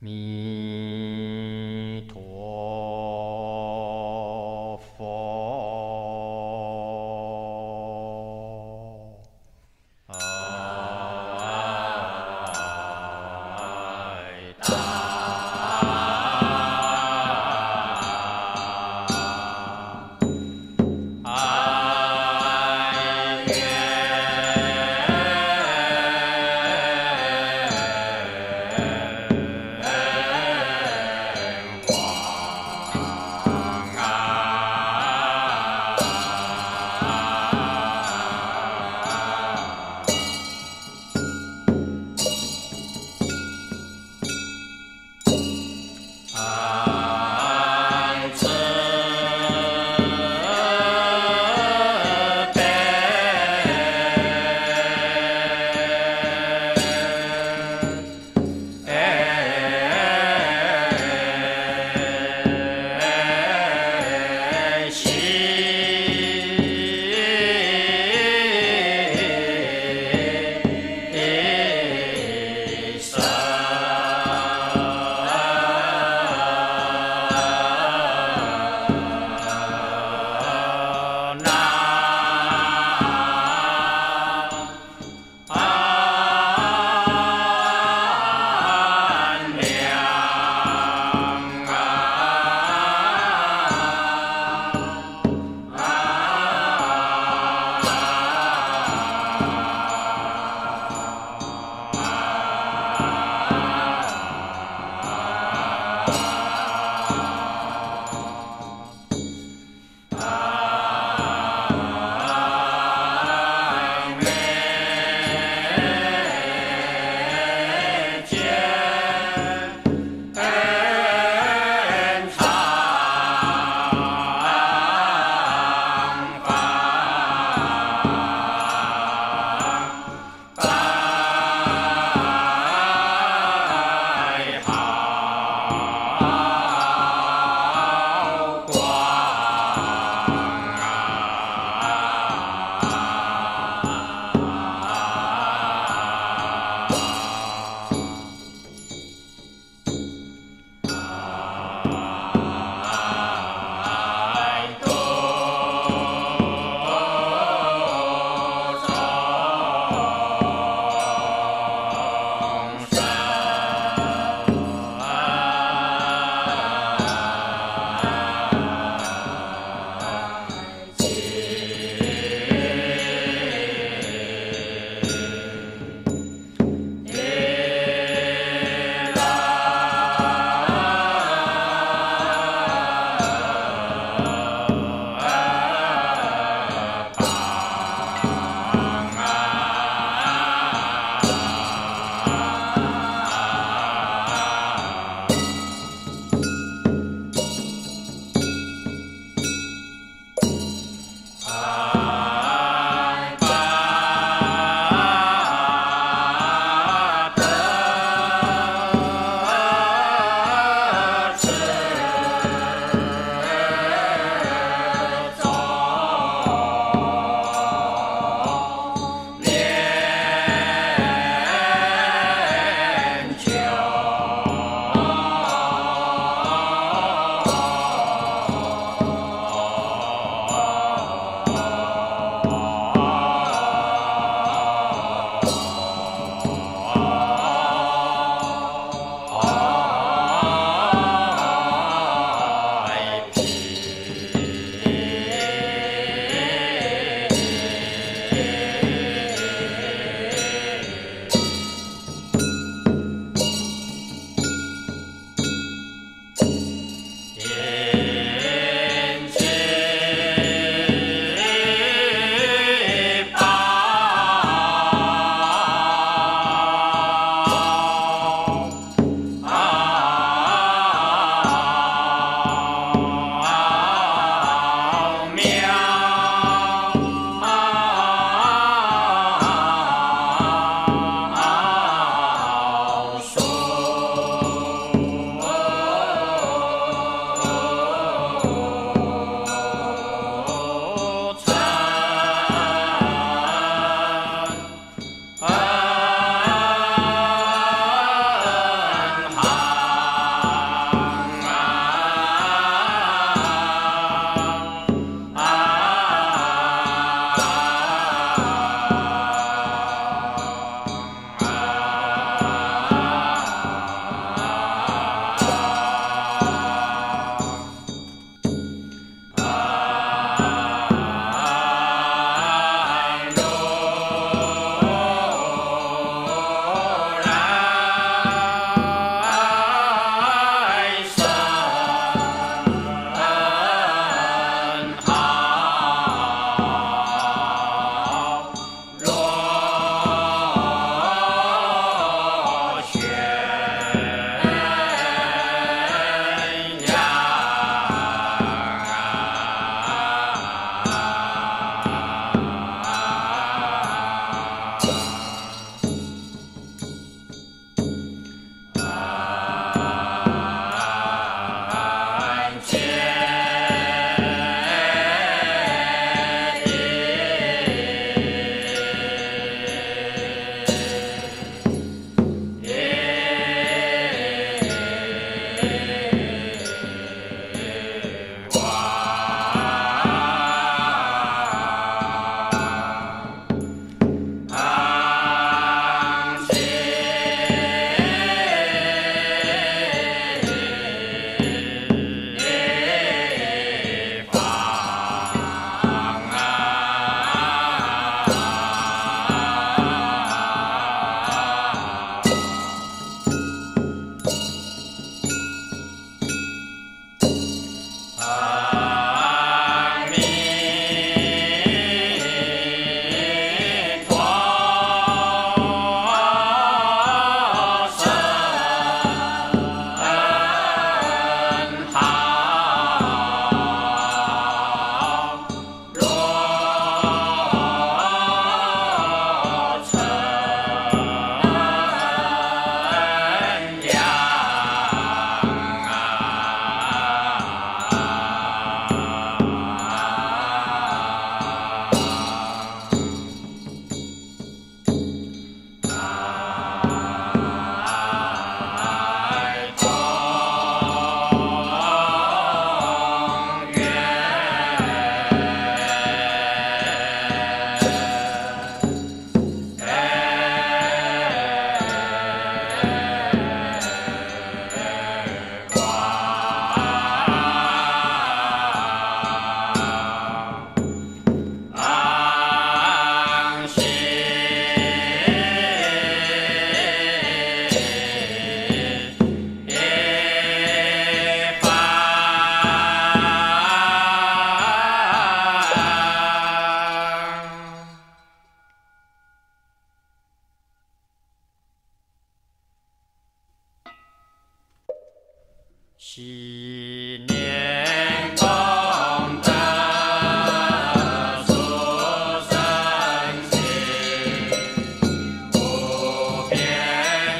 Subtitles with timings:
[0.00, 0.87] Me.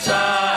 [0.00, 0.49] time.